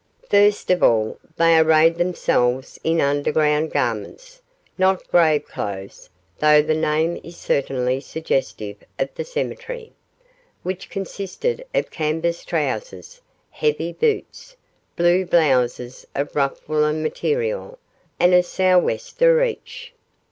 First 0.31 0.71
of 0.71 0.81
all, 0.81 1.19
they 1.37 1.55
arrayed 1.59 1.97
themselves 1.99 2.79
in 2.83 2.99
underground 2.99 3.69
garments 3.69 4.41
not 4.75 5.07
grave 5.09 5.45
clothes, 5.45 6.09
though 6.39 6.59
the 6.63 6.73
name 6.73 7.21
is 7.23 7.37
certainly 7.37 7.99
suggestive 7.99 8.77
of 8.97 9.13
the 9.13 9.23
cemetery 9.23 9.93
which 10.63 10.89
consisted 10.89 11.63
of 11.75 11.91
canvas 11.91 12.43
trousers, 12.43 13.21
heavy 13.51 13.93
boots, 13.93 14.55
blue 14.95 15.23
blouses 15.23 16.07
of 16.15 16.29
a 16.29 16.33
rough 16.33 16.67
woollen 16.67 17.03
material, 17.03 17.77
and 18.19 18.33
a 18.33 18.41
sou'wester 18.41 19.43
each. 19.43 19.93